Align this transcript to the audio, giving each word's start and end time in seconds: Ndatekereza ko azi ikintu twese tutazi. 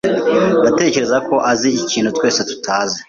Ndatekereza 0.61 1.17
ko 1.27 1.35
azi 1.51 1.69
ikintu 1.81 2.09
twese 2.17 2.41
tutazi. 2.49 2.97